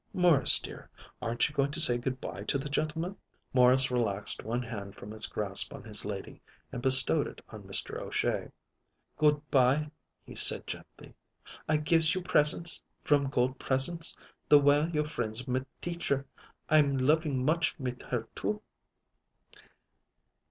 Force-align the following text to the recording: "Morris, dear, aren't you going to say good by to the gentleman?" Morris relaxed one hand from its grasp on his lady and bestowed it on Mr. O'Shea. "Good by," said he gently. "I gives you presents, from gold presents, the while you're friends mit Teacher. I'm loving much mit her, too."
"Morris, 0.13 0.57
dear, 0.57 0.89
aren't 1.21 1.47
you 1.47 1.53
going 1.53 1.69
to 1.69 1.79
say 1.79 1.95
good 1.99 2.19
by 2.19 2.43
to 2.45 2.57
the 2.57 2.69
gentleman?" 2.69 3.15
Morris 3.53 3.91
relaxed 3.91 4.43
one 4.43 4.63
hand 4.63 4.95
from 4.95 5.13
its 5.13 5.27
grasp 5.27 5.75
on 5.75 5.83
his 5.83 6.03
lady 6.05 6.41
and 6.71 6.81
bestowed 6.81 7.27
it 7.27 7.39
on 7.49 7.61
Mr. 7.61 8.01
O'Shea. 8.01 8.49
"Good 9.19 9.47
by," 9.51 9.91
said 10.33 10.63
he 10.65 10.71
gently. 10.71 11.13
"I 11.69 11.77
gives 11.77 12.15
you 12.15 12.23
presents, 12.23 12.83
from 13.03 13.29
gold 13.29 13.59
presents, 13.59 14.17
the 14.49 14.57
while 14.57 14.89
you're 14.89 15.05
friends 15.05 15.47
mit 15.47 15.67
Teacher. 15.81 16.25
I'm 16.67 16.97
loving 16.97 17.45
much 17.45 17.79
mit 17.79 18.01
her, 18.01 18.27
too." 18.33 18.63